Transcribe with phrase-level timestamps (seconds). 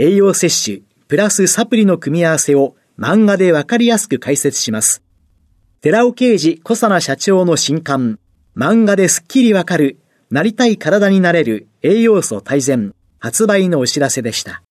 [0.00, 5.02] 栄養摂取、プラスサプリの組み合わせを漫画でわかりやすく解説します。
[5.80, 8.20] 寺尾啓治小佐奈社長の新刊、
[8.56, 9.98] 漫画ですっきりわかる、
[10.30, 14.62] なりたい体になれる栄養素大全、発売のお知らせでした。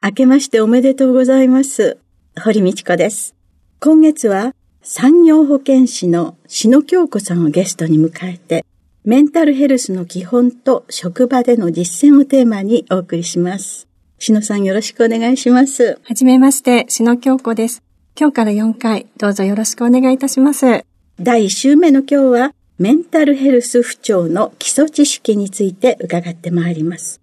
[0.00, 1.98] 明けましておめでとうございます。
[2.40, 3.34] 堀道子です。
[3.80, 8.64] 今月は産業保健師の篠京子さんをゲストに迎えて、
[9.04, 13.89] メンタルヘルスの基本と職場での実践をテーマにお送りします。
[14.22, 15.98] 篠さんよろしくお願いします。
[16.04, 17.82] はじめまして、篠京子です。
[18.14, 20.84] 今日から4回、どうぞよろしくお願いいたします。
[21.18, 27.18] 第1週目の今日は、メンタルヘルス不調の基礎知識について伺ってまいります。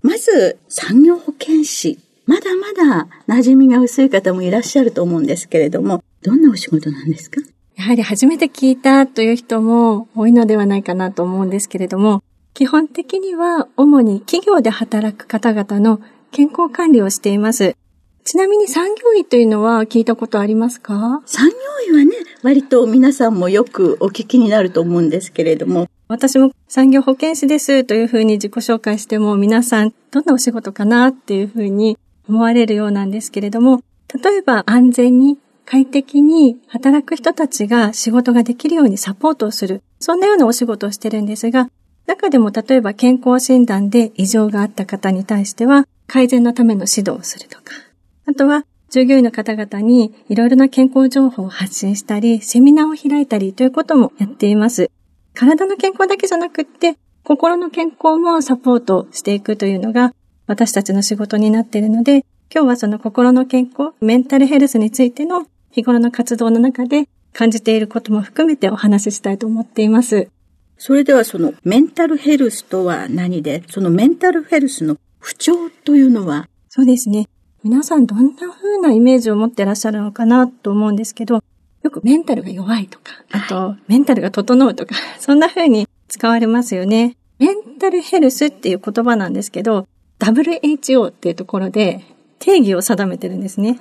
[0.00, 7.40] まず、産業保健師まだまだ馴染みが薄い方もいらっしゃると思うんですけれども、どんなお仕事なんですか？
[7.74, 12.22] やはり初めて聞いたという人も多いのではないかなと思うんですけれども、
[12.54, 16.00] 基本的には主に企業で働く方々の
[16.30, 17.76] 健康管理をしています。
[18.24, 21.22] ちなみに産業医というのは聞いたことありますか？
[21.24, 21.54] 産業
[21.94, 25.88] 医はね、割と皆さんもよくお聞きになると思うんですけれども。
[26.08, 31.98] 私も産業保健師ですというふうに自己紹介しても皆さんどんなお仕事かなっていうふうに
[32.28, 33.82] 思われるようなんですけれども、
[34.22, 39.82] 例えば安全に快適に働く人たちが仕事ができるようにサポートをする。
[40.00, 41.68] そんなようなお仕事をしてるんですが、
[42.06, 47.74] 中でも例えば健康診断で異常があった方に対しては改善のための指導をするとか、
[48.26, 54.90] あとは従業員の方々にいろいろな健康情報を発信したり、セミナーを開いたりということもやっています。
[55.34, 60.14] 体の健康だけじゃなくって、心の健康もサポートしていくというのが
[60.46, 70.28] 私たちの仕事になっているので、今日はその心の健康、メンタルヘルスについての日頃の活動の中で感じていることも含めてお話ししたいと思っています。
[70.78, 74.96] それではそのメンタルヘルスとは何で、そのメンタルヘルスの
[75.28, 76.48] 不調というのは？
[76.70, 77.28] そうですね。
[77.62, 81.44] 皆さんどんな風なイメージを持ってらっしゃるのかなと思うんですけど、
[81.82, 87.14] よくメンタルが弱いとか、あと、メンタルが整うとか、 そんな風に使われますよね。
[87.38, 89.86] メンタルヘルスっていう言葉なんですけど、
[90.18, 92.06] WHO っていうところで
[92.38, 93.80] 定義を定めてるんですね。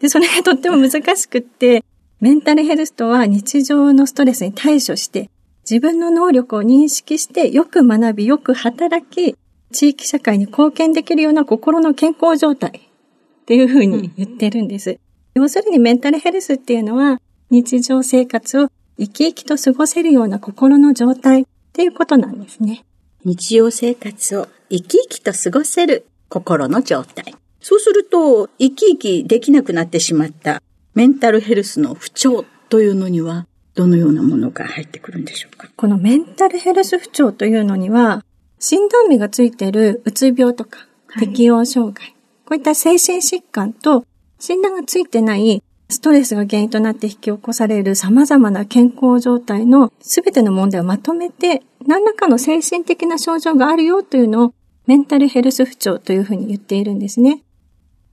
[0.00, 1.84] で、それがとっても難しくって、
[2.18, 5.30] メンタルヘルスとは日常のストレスに対処して、
[5.62, 9.36] 自分の能力を認識して、よく学び、よく働き、
[9.72, 14.90] 地域社会に貢献できるような心の健康状態っていうふうに言ってるんです。
[14.90, 18.68] うん、要するにメンタルヘルスっていうのは、日常生活を
[18.98, 22.84] 生き生きと過ごせるような心の状態っていうことなんですね。
[23.24, 27.34] 日常生活を生き生きと過ごせる心の状態。
[27.60, 30.62] そうすると、生き生きできなくなってしまった
[30.94, 35.70] メンタルヘルスの不調というのには、どのようなものが入ってくるんでしょうか？
[35.76, 38.24] このメンタルヘルス不調というのには、
[38.62, 40.86] 診断名がついているうつ病とか、
[41.18, 42.14] 適応障害、はい、
[42.46, 44.06] こういった精神疾患と、
[44.38, 54.54] 診断がついてないストレスが原因となって引き起こされる様々な健康状態の全ての問題をまとめて、何らかの精神的な症状があるよというのを
[54.86, 57.42] メンタルヘルス不調というふうに言っているんですね。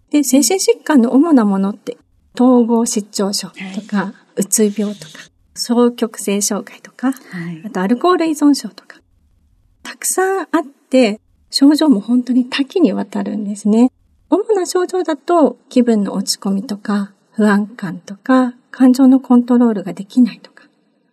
[0.09, 1.95] で、精神疾患の主なものって、
[2.33, 3.53] 統合失調症と
[3.87, 5.11] か、はい、うつ病とか、
[5.53, 8.88] 双極性障害とか、はい、あとアルコール依存症とか、
[9.89, 11.19] たくさんあって、
[11.49, 13.91] 症状も本当に多岐にわたるんですね。
[14.29, 20.65] 主な症状だと、気分の落ち込みとか、不安感とか、感情のコントロールができないとか、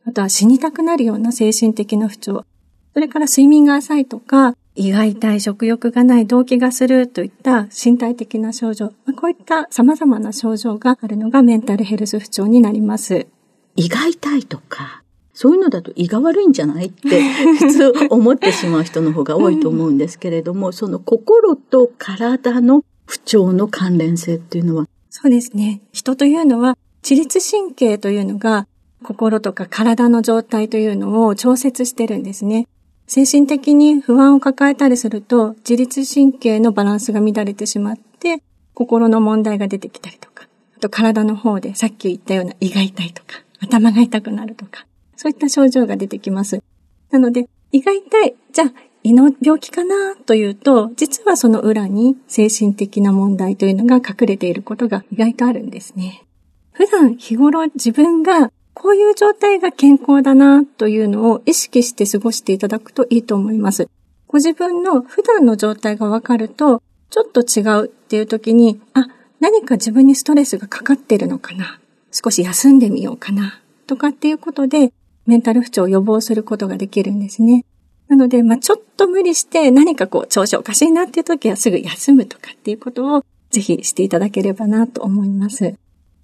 [0.05, 2.45] あとは死にたくなるような精神的な不調、
[2.93, 13.27] それから睡眠が浅いとか、胃が痛い、食欲がない、動悸がするといった身体的な症状、こういった様々な症状があるのがメンタルヘルス不調になります。
[13.75, 15.03] 胃が痛いとか、
[15.37, 17.21] そういうのだと胃が悪いんじゃないって
[17.61, 25.83] 普通思ってしまう人の方が多いと思うんですけれども、その心と体の不調の関連性っていうのはそうですね。
[25.93, 28.67] 人というのは自律神経というのが
[29.03, 32.67] 心とか体の状態というのを調節してるんですね。
[33.07, 38.43] 精神的に不安を抱えたりすると自律神経のバランスが乱れてしまって
[38.73, 40.49] 心の問題が出てきたりとか、
[40.79, 44.87] あと体の方でさっき言ったような胃が痛いとか、頭が痛くなるとか、
[45.17, 46.63] そういった症状が出てきます。
[47.11, 48.73] なので、胃が痛い、じゃあ
[49.03, 56.25] 胃の病気かなというと、実はその裏に精神的な問題というのが隠れていることが意外とあるんですね。
[56.73, 63.89] 普段日頃自分がこういう状態が健康だなというのを意識して過ごしていただくといいと思います。
[64.27, 69.07] ご自分の普段の状態がわかると、ちょっと違うっていう時に、あ、
[69.41, 71.81] 何か自分にストレスがかかってるのかな。
[72.11, 73.63] 少し休んでみようかな。
[73.87, 74.93] とかっていうことで、
[75.27, 77.65] メンタル不調を予防することができるんですね。
[78.09, 85.75] なので、まあ、ちょっと無理して何かこう調子おかしいなっていう時はすぐ休むとかっていうことをぜひしていただければなと思います。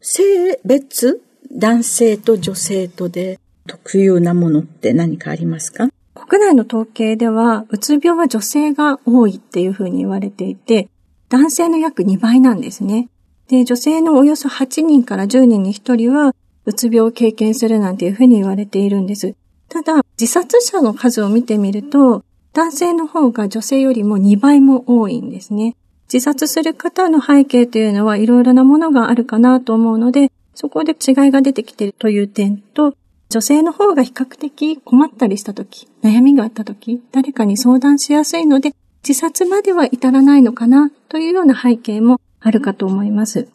[0.01, 1.23] 性別？
[1.51, 5.89] 男性と女性とで特有なものって何かありますか？
[6.15, 10.89] 国内の統計では、うつ病は女性が多いっていうふうに言われていて、
[11.29, 13.09] 男性の約2倍なんですね。
[13.49, 16.35] で、女性のおよそ8人から10人に1人は、
[16.65, 19.35] うつ病を経験するなんていうふうに言われているんです。
[19.69, 25.77] ただ、自殺者の数を見てみると、男性の方が女性よりも2倍も多いんですね。
[26.13, 32.95] 自殺する方の背景というのはいろいろなものがあるかなと思うので、そこで違いが出てきているという点と、
[33.31, 38.75] 女性の方が比較的困ったりしたとき、悩みがあったとき、誰かに相談しやすいので、
[39.09, 43.49] 自殺までは至らないのかなというような背景もあるかと思います。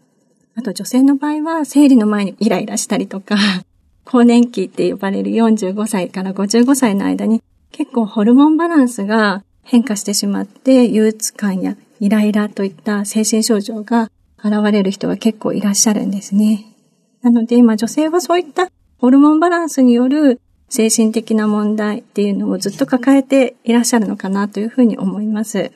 [0.58, 3.36] あと女性の場合は生理の前にイライラしたりとか、
[4.04, 14.10] 更年期って呼ばれる45歳から55歳の間に結構ホルモンバランスが変化してしまって憂鬱感やイライラといった精神症状が
[14.44, 16.66] 現れる人が結構いらっしゃるんですね。
[17.22, 25.72] なので、まあ女性はそういったホルモンバランスによる精神的な問題っていうのをずっと抱えていらっしゃるのかなというふうに思います。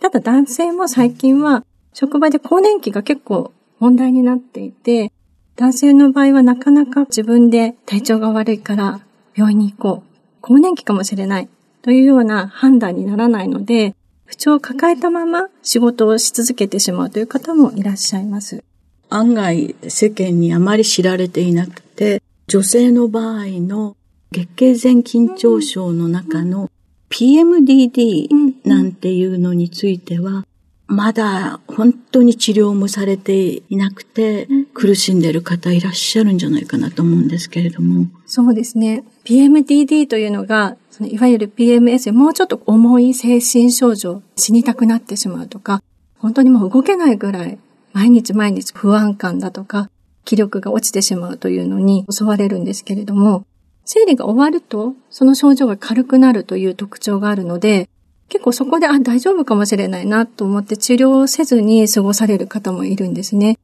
[0.00, 3.52] ただ男性も最近は職場で更年期が結構
[3.82, 5.10] 問題になっていて、
[5.56, 9.00] 男性の場合はなかなか自分で体調が悪いから
[9.34, 10.40] 病院に行こう。
[10.40, 11.48] 更年期かもしれない
[11.82, 18.62] というような判断にならないので、不調を抱えたまま仕事をし続けてしまうという方もいらっしゃいます。
[19.10, 23.96] 案外世間にあまり知られていなくて、女性の場合の
[24.30, 26.70] 月経前緊張症の中の
[27.10, 28.28] PMDD
[28.64, 30.46] なんていうのについては、
[30.92, 38.06] まだ本当に治療もされていなくて、苦しんでいる方いらっしゃるんじゃないかなと思うんですけれども。
[38.26, 39.02] そうですね。
[39.24, 45.82] PMDD というのが、そのいわゆる PMS もうちょっと重い精神症状、死にたくなってしまうとか、
[46.18, 47.58] 本当にもう動けないぐらい
[47.92, 49.90] 毎日毎日不安感だとか、
[50.24, 53.44] 気力が落ちてしまうというのに襲われるんですけれども、
[53.84, 57.88] 生理が終わると、その症状が軽くなるという特徴があるので、
[58.28, 63.58] 結構そこで、あ、大丈夫かもしれないなと思って治療せずに過ごされる方もいるんですね。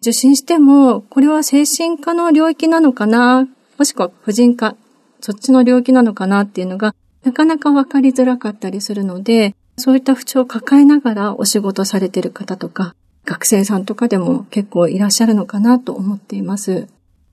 [0.00, 4.76] 受診しても、これは精神科の領域なのかな、もしくは婦人科、
[5.20, 6.94] そっちの領域なのかなっていうのが、
[7.24, 16.88] なかなかわかりづらかったりするので、そういった不調を抱えながらお仕事されている方とか、学生さんとかでも結構いらっしゃるのかなと思っています。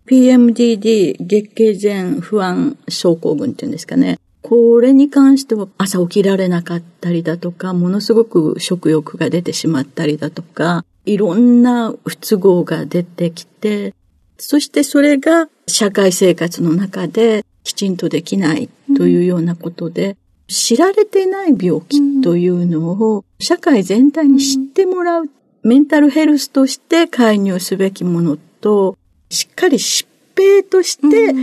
[0.08, 4.20] PMDD 月経前不安症候群っていうんですかね。
[4.48, 13.96] これに関しては朝起きられなかったりだとか、ものすごく食欲が出てしまったりだとか、いろんな不都合が出てきて、
[14.38, 20.16] そしてそれが社会生活の中できちんとできないというようなことで、うん、
[20.48, 25.26] 知られてない病気というのを社会全体に知ってもらう
[25.64, 28.96] メンタルヘルスとして介入すべきものと、
[29.32, 30.06] しっかり疾
[30.38, 31.34] 病として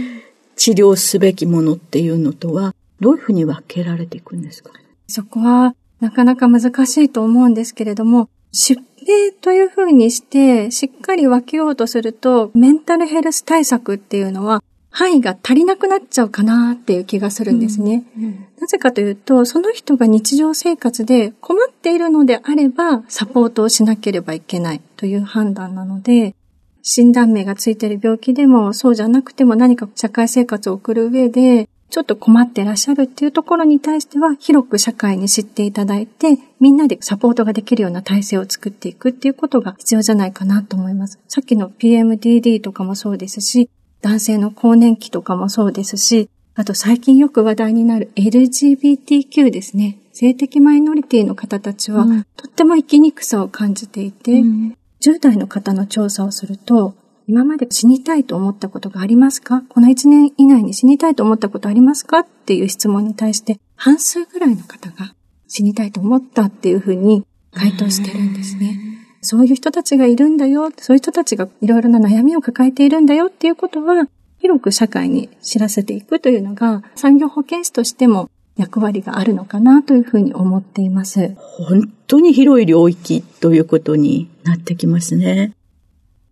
[0.55, 4.71] 治療すべきものっていうのとは、どういうふうに分けられていくんですか？
[5.09, 18.05] そこはなかなか難しいと思うんですけれども、疾病というふうにして、しっかり分けようとすると、メンタルヘルス対策っていうのは、範囲が足りなくなっちゃうかなっていう気がするんですね。
[18.17, 26.37] うんうん、なぜかというと、その人が日常生活で困っているのであれば、サポートをしなければいけないという判断なので、
[26.83, 41.19] 診断名がついている病気でも、そうじゃなくても何か社会生活を送る上で、ちょっと困ってらっしゃるっていうところに対しては、広く社会に知っていただいて、みんなでサポートができるような体制を作っていくっていうことが必要じゃないかなと思います。
[41.29, 43.69] さっきの PMDD とかもそうですし、
[44.01, 49.99] 男性の更年期とかもそうですし、あと最近よく話題になる LGBTQ ですね。
[50.15, 52.07] 性的マイノリティの方たちは、
[52.37, 56.95] とっても生きにくさを感じていて、うん、10代の方の調査をすると、
[57.33, 59.63] 今まで死にたいと思ったことがありますか？
[59.71, 62.19] この1年以内に死にたいと思ったことありますか？
[62.19, 65.15] っていう質問に対して半数ぐらいの方が
[65.49, 67.25] 死にたいと思ったっていうふうに
[67.55, 68.79] 回答してるんですね。
[69.23, 74.07] そういう人たちがいるんだよ、そういう人たちがいろいろな悩みを抱えているんだよっていうことは、
[74.39, 81.35] 広く社会に知らせていくというのが、産業保健師としても役割があるのかなというふうに思っています。
[81.39, 85.55] 本当に広い領域ということになってきますね。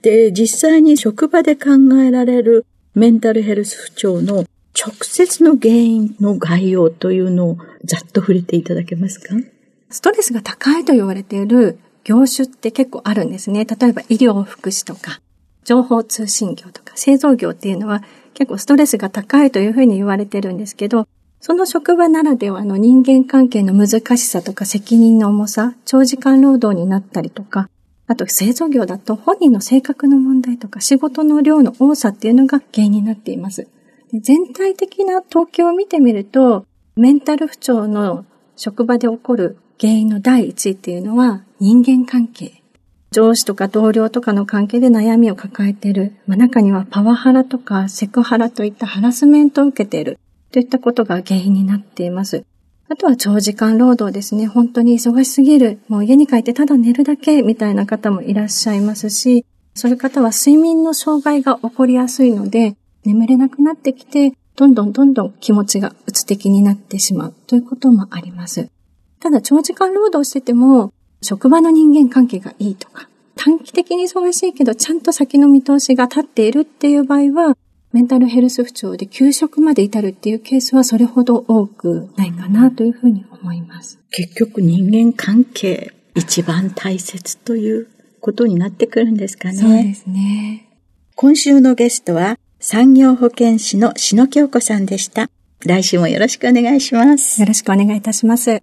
[0.03, 2.65] で、実際に職場で考えられる
[2.95, 9.35] メンタルヘルス不調の直接の原因の概要というのをざっと触れていただけますか？
[9.91, 13.65] ストレスが高いと言われている業種って結構あるんですね。
[13.65, 15.21] 例えば医療福祉とか、
[15.65, 18.03] 情報通信業とか、製造業っていうのは
[18.33, 21.07] 結構ストレスが高いというふうに言われてるんですけど、
[21.41, 27.69] その職場ならではの人間関係の難しさとか責任の重さ、長時間労働になったりとか、
[28.11, 33.69] あと製造業だと本人の性格の問題とか仕事の量の多さっていうのが原因になっています。
[34.13, 38.27] 全体的な統計を見てみると、メンタル不調の
[38.57, 42.65] 職場で起こる原因の第一位っていうのは人間関係。
[43.13, 46.17] 上司とか同僚とかの関係で悩みを抱えている。
[46.27, 50.19] まあ、中にはパワハラとかセクハラといったハラスメントを受けている
[50.51, 52.45] といったことが原因になっています。
[52.93, 54.49] あとは長時間労働ですね。
[54.49, 55.79] 本当に忙しすぎる。
[55.87, 68.69] もう家に帰ってただ寝るだけみたいな方もいらっしゃいますし、そういう方は睡眠の障害が起こりやすいので、眠れなくなってきて、どんどんどんどん気持ちが鬱的になってしまうということもあります。
[69.21, 70.93] ただ長時間労働してても、
[71.23, 77.57] 職場の人間関係がいいとか、短期的に忙しいけど、ちゃんと先の見通しが立っているっていう場合は、
[77.93, 83.99] メンタルヘルス不調で休職まで至るっていうケースはそれほど多くないかなというふうに思います。
[84.11, 87.89] 結局人間関係一番大切という
[88.21, 89.55] ことになってくるんですかね。
[89.55, 90.69] そうですね。
[91.17, 95.29] 今週のゲストは産業保健師の篠京子さんでした。
[95.67, 97.41] 来週もよろしくお願いします。
[97.41, 98.63] よろしくお願いいたします。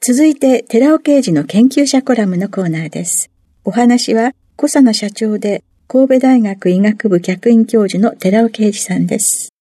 [0.00, 3.30] 続いて、寺尾刑事の研究者コラムのコーナーです。
[3.64, 9.54] お話は、小佐の社長で神戸大学医学部客員教授の寺尾啓二さんです。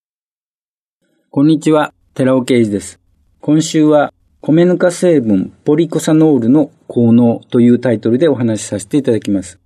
[1.31, 2.99] こんにちは、寺尾啓二です。
[3.39, 9.57] 今週は、米ぬか成分ポリコサノールの効能というタイトルでお話しさせていただきます。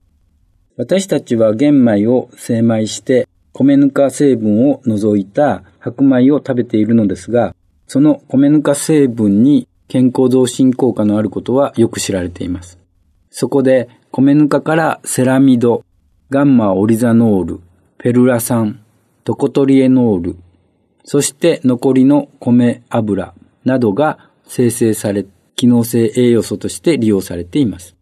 [0.78, 7.56] 私たちは玄米を精米して米ぬか成分を除いた白米を食べているのですが、
[7.88, 12.78] その米ぬか成分に健康増進効果のあることはよく知られています。
[13.32, 15.84] そこで米ぬかからセラミド、
[16.34, 18.80] ガンマオリザノール、フェルラ酸、
[19.26, 20.38] トコトリエノール、
[21.04, 23.34] そして残りの米油
[23.66, 25.26] などが生成され、
[25.58, 27.98] 機能性栄養素として利用されています。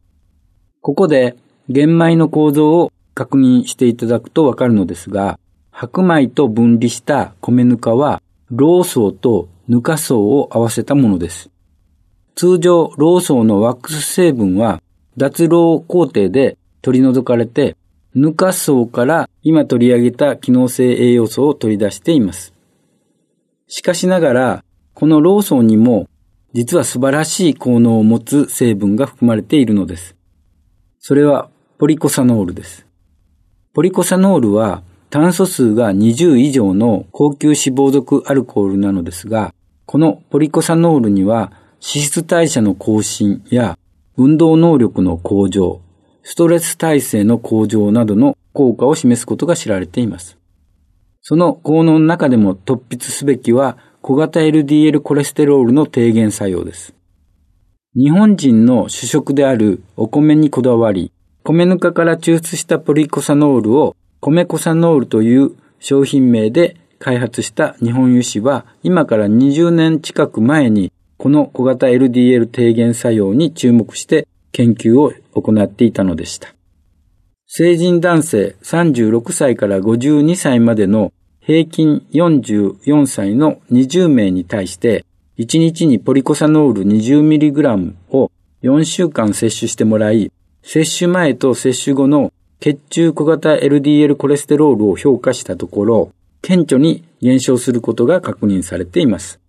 [0.81, 1.38] ここで
[1.69, 5.39] 玄米の構造を確認していただくとわかるのですが、
[5.71, 8.21] 白米と分離した米ぬかは、
[8.51, 11.50] ローソーとぬか層を合わせたものです。
[12.36, 14.83] 通常、ローソーのワックス成分は
[15.17, 17.75] 脱ロー工程で取り除かれて
[18.16, 22.54] ぬか層から今取り上げた機能性栄養素を取り出しています。
[23.68, 24.63] しかしながら、
[24.94, 26.08] このローソンにも
[26.54, 30.16] 実は素晴らしい効能を持つ成分が含まれているのです。
[31.00, 32.86] それはポリコサノールです。
[33.74, 39.54] ポリコサノールは炭素数が20以上の高級脂肪属アルコールなのですが、
[39.86, 43.78] このポリコサノールには脂質代謝の更新や
[44.18, 45.82] 運動能力の向上、
[46.23, 50.38] ストレス耐性の向上などの効果を示すことが知られています。
[51.21, 56.93] その効能の中でも突筆すべきは小型 LDL コレステロールの低減作用です。
[57.95, 61.11] 日本人の主食であるお米にこだわり、
[61.43, 76.53] 米ぬかから抽出したポリコサノールを米コサノールという商品名で開発した日本油脂は今から20年近く前にこの小型 LDL 低減作用に注目して研究を行っていたのでした。
[77.48, 85.03] 成人男性36歳から52歳までの平均44歳の20名に対して、
[85.39, 88.31] 1日にポリコサノール 20mg を
[88.62, 90.31] 4週間摂取してもらい、
[90.62, 99.39] 摂取前と摂取後の血中小型 LDL コレステロールを評価したところ、顕著に減少することが確認されています。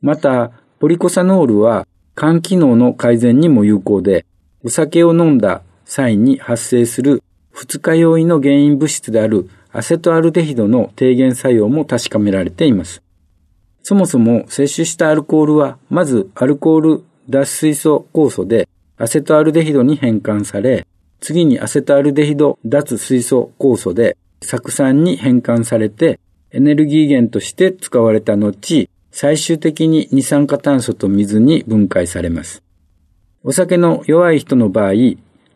[0.00, 0.50] また、
[0.80, 1.86] ポリコサノールは
[2.16, 4.26] 肝機能の改善にも有効で、
[4.64, 13.02] お酒を飲んだ際に発生する二日酔いの原因物質であるアセトアルデヒドの低減作用も確かめられています。
[13.82, 20.86] そもそも摂取したアルコールは、まずアルコール脱水素酵素でアセトアルデヒドに変換され、
[21.20, 32.62] 次にアセトアルデヒド脱水素酵素で酢酸に変換されて、エネルギー源として使われた後、最終的に二酸化炭素と水に分解されます。
[33.44, 34.92] お酒の弱い人の場合、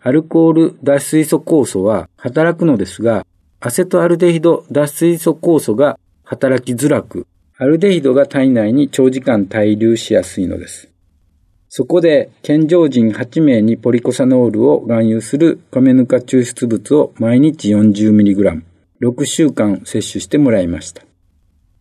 [0.03, 3.25] アルコール脱水素酵素は働くのですが、
[3.61, 10.91] アセトアルデヒド脱水素酵素が働きづらく、アルデヒドが体内に長時間滞留しやすいのです。
[11.69, 18.63] そこで、健常人8名にポリコサノールを含有するカメヌカ抽出物を毎日 40mg、
[19.01, 21.03] 6週間摂取してもらいました。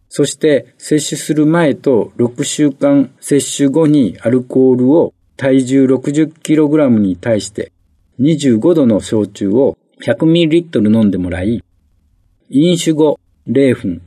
[0.10, 7.72] そして、摂取する前と6週間摂取後にアルコールを体重 60kg に対して
[8.20, 11.64] 25度の焼酎を 100ml 飲んでもらい、
[12.50, 14.02] 飲酒後0分、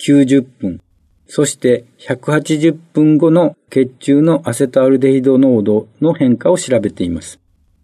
[0.00, 0.80] 90分、
[1.26, 7.40] そして180分後の血中のアセトアルデヒド濃度の変化を調べています。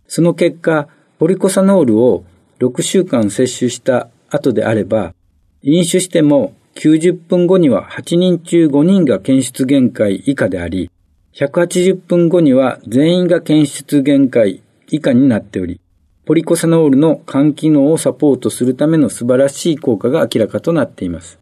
[0.07, 2.25] その結果、ポリコサノールを
[2.61, 5.15] 6週間摂取した後であれば、
[5.63, 10.91] 飲酒しても90分後には8人中5人が検出限界以下であり、
[11.35, 15.81] 180分後には全員が検出限界以下になっており、
[16.27, 21.39] ポリコサノールの肝機能をサポートするための素晴らしい効果が明らかとなっています。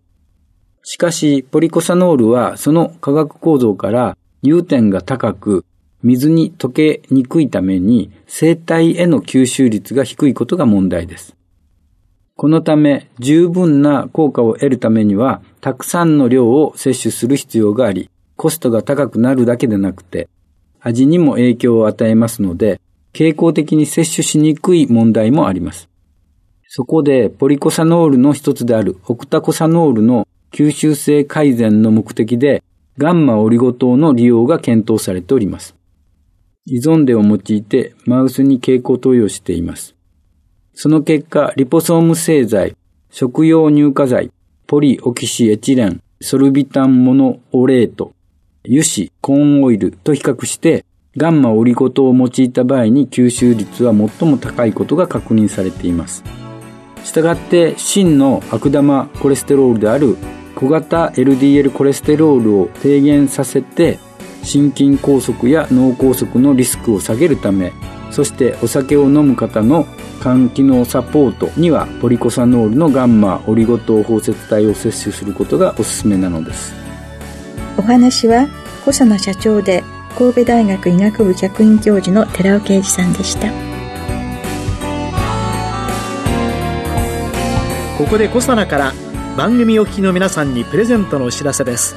[0.82, 5.64] しかし、ポリコサノールはその化学構造から融点が高く、
[6.02, 11.34] 水に溶けにくいために生体への吸収率が低いことが問題です。
[12.36, 20.28] このため、十分な効果を得るためには、たくさんの量を摂取する必要があり、コストが高くなるだけでなくて、
[20.80, 22.80] 味にも影響を与えますので、
[23.12, 25.90] 傾向的に摂取しにくい問題もあります。
[26.68, 32.62] そこで、ポリコサノールの一つであるオクタコサノールの吸収性改善の目的で
[32.96, 35.74] ガンマオリゴ糖の利用が検討されております。
[36.64, 39.96] 依存でを用いてマウスに経口投与しています。
[40.74, 42.76] その結果、リポソーム製剤、
[43.10, 44.30] 食用乳化剤、
[44.68, 48.12] ポリオキシエチレン、ソルビタンモノオレート、
[48.64, 50.84] 油脂、コーンオイルと比較して、
[51.16, 56.22] ガンマオリゴ糖を用いた場合に吸収率は最も高いことが確認されています。
[57.04, 60.16] したがって、真の悪玉コレステロールである
[60.58, 64.00] 小型 LDL コレステロールを低減させて
[64.42, 67.72] 心筋梗塞や脳梗塞のリスクを下げるため
[68.10, 69.86] そしてお酒を飲む方の
[70.20, 76.87] 肝機能サポートにはポリコサノールのガンマオリゴ糖包摂体を摂取することがおすすめなのです
[77.78, 78.48] お話は
[78.80, 79.84] 小佐奈社長で
[80.16, 83.52] 神戸大学医学部客員教授の寺尾啓二さんでした。
[87.96, 88.92] ここで小佐奈から
[89.36, 91.94] 番組お聞きの皆さんにプレゼントのお知らせです。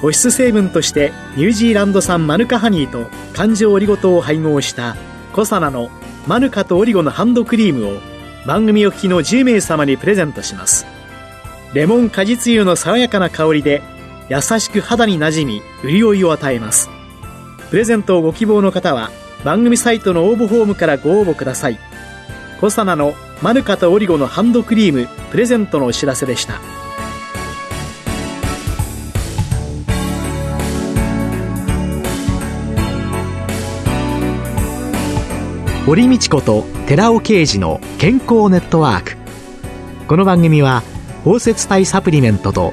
[0.00, 4.96] 保湿成分としてニュージーランド産マヌカハニーと環状オリゴ糖を配合した
[5.32, 5.88] コサナの
[6.26, 8.00] マヌカとオリゴのハンドクリームを
[8.44, 10.84] 番組お聞きの10名様にプレゼントします。
[11.74, 13.82] レモン果実油の爽やかな香りで
[14.30, 16.88] 優しく肌になじみ潤いを与えます。
[17.68, 19.10] プレゼントをご希望の方は
[19.44, 21.80] 番組サイトの応募フォームからご応募ください。
[22.60, 26.60] コサナのマヌカとオリゴのハンドクリームプレゼントのお知らせでした。
[35.86, 39.16] 堀道子と寺尾啓二の健康ネットワーク。
[40.06, 40.84] この番組は
[41.24, 42.72] 包摂体サプリメントと